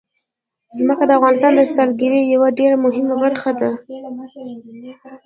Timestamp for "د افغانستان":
1.07-1.51